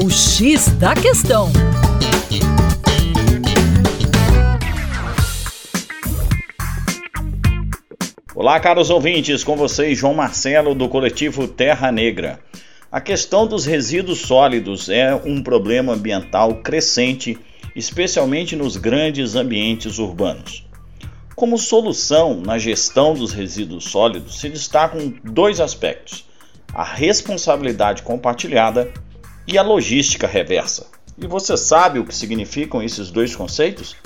O 0.00 0.08
X 0.08 0.68
da 0.78 0.94
Questão. 0.94 1.50
Olá, 8.32 8.60
caros 8.60 8.90
ouvintes, 8.90 9.42
com 9.42 9.56
vocês, 9.56 9.98
João 9.98 10.14
Marcelo, 10.14 10.72
do 10.72 10.88
coletivo 10.88 11.48
Terra 11.48 11.90
Negra. 11.90 12.38
A 12.92 13.00
questão 13.00 13.44
dos 13.44 13.64
resíduos 13.66 14.20
sólidos 14.20 14.88
é 14.88 15.12
um 15.16 15.42
problema 15.42 15.94
ambiental 15.94 16.62
crescente, 16.62 17.36
especialmente 17.74 18.54
nos 18.54 18.76
grandes 18.76 19.34
ambientes 19.34 19.98
urbanos. 19.98 20.64
Como 21.34 21.58
solução 21.58 22.40
na 22.40 22.56
gestão 22.56 23.14
dos 23.14 23.32
resíduos 23.32 23.86
sólidos 23.86 24.38
se 24.38 24.48
destacam 24.48 25.12
dois 25.24 25.58
aspectos: 25.58 26.24
a 26.72 26.84
responsabilidade 26.84 28.02
compartilhada 28.02 28.92
e 29.48 29.56
a 29.56 29.62
logística 29.62 30.26
reversa. 30.26 30.86
E 31.16 31.26
você 31.26 31.56
sabe 31.56 31.98
o 31.98 32.04
que 32.04 32.14
significam 32.14 32.82
esses 32.82 33.10
dois 33.10 33.34
conceitos? 33.34 33.96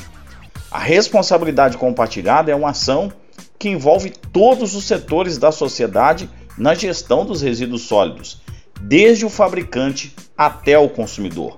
A 0.71 0.79
responsabilidade 0.79 1.77
compartilhada 1.77 2.53
é 2.53 2.55
uma 2.55 2.71
ação 2.71 3.13
que 3.59 3.69
envolve 3.69 4.11
todos 4.33 4.75
os 4.77 4.85
setores 4.85 5.37
da 5.39 5.51
sociedade 5.51 6.31
na 6.57 6.75
gestão 6.75 7.27
dos 7.27 7.43
resíduos 7.43 7.83
sólidos, 7.83 8.41
desde 8.81 9.27
o 9.27 9.31
fabricante 9.31 10.15
até 10.39 10.79
o 10.79 10.89
consumidor, 10.89 11.57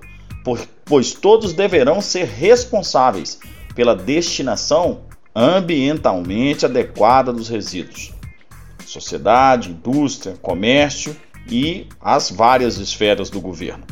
pois 0.83 1.13
todos 1.13 1.53
deverão 1.53 2.01
ser 2.01 2.25
responsáveis 2.25 3.39
pela 3.75 3.95
destinação 3.95 5.01
ambientalmente 5.35 6.65
adequada 6.65 7.31
dos 7.31 7.49
resíduos. 7.49 8.13
Sociedade, 8.85 9.69
indústria, 9.69 10.35
comércio 10.41 11.15
e 11.49 11.87
as 12.01 12.31
várias 12.31 12.77
esferas 12.77 13.29
do 13.29 13.39
governo. 13.39 13.83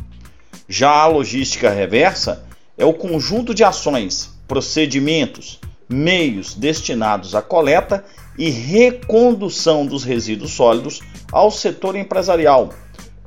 Já 0.68 0.90
a 0.90 1.08
logística 1.08 1.70
reversa 1.70 2.46
é 2.78 2.86
o 2.86 2.94
conjunto 2.94 3.54
de 3.54 3.64
ações, 3.64 4.34
procedimentos, 4.48 5.60
meios 5.88 6.54
destinados 6.54 7.36
à 7.36 7.42
coleta 7.42 8.04
e 8.38 8.50
recondução 8.50 9.86
dos 9.86 10.04
resíduos 10.04 10.52
sólidos 10.52 11.02
ao 11.32 11.52
setor 11.52 11.96
empresarial 11.96 12.70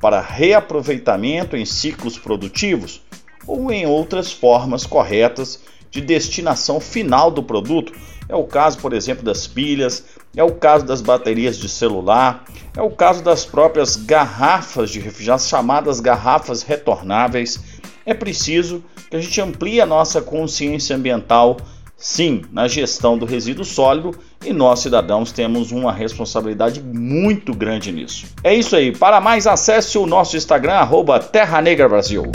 para 0.01 0.21
reaproveitamento 0.21 1.55
em 1.55 1.65
ciclos 1.65 2.17
produtivos 2.17 3.01
ou 3.45 3.71
em 3.71 3.85
outras 3.85 4.31
formas 4.31 4.85
corretas 4.85 5.61
de 5.91 6.01
destinação 6.01 6.79
final 6.79 7.31
do 7.31 7.43
produto. 7.43 7.93
É 8.29 8.35
o 8.35 8.43
caso, 8.43 8.77
por 8.79 8.93
exemplo, 8.93 9.23
das 9.23 9.47
pilhas, 9.47 10.03
é 10.35 10.43
o 10.43 10.51
caso 10.51 10.85
das 10.85 11.01
baterias 11.01 11.57
de 11.57 11.69
celular, 11.69 12.43
é 12.75 12.81
o 12.81 12.91
caso 12.91 13.23
das 13.23 13.45
próprias 13.45 13.95
garrafas 13.95 14.89
de 14.89 14.99
refrigerante, 14.99 15.43
chamadas 15.43 15.99
garrafas 15.99 16.61
retornáveis. 16.61 17.59
É 18.05 18.13
preciso 18.13 18.83
que 19.09 19.15
a 19.15 19.21
gente 19.21 19.39
amplie 19.39 19.79
a 19.79 19.85
nossa 19.85 20.21
consciência 20.21 20.95
ambiental 20.95 21.57
sim 21.97 22.43
na 22.51 22.67
gestão 22.67 23.17
do 23.17 23.25
resíduo 23.25 23.65
sólido 23.65 24.11
e 24.45 24.53
nós 24.53 24.79
cidadãos 24.79 25.31
temos 25.31 25.71
uma 25.71 25.91
responsabilidade 25.91 26.81
muito 26.81 27.53
grande 27.53 27.91
nisso. 27.91 28.27
É 28.43 28.53
isso 28.53 28.75
aí. 28.75 28.95
Para 28.95 29.19
mais 29.19 29.47
acesse 29.47 29.97
o 29.97 30.05
nosso 30.05 30.37
Instagram 30.37 30.73
Terra 31.19 31.61
Negra 31.61 31.89
Brasil. 31.89 32.31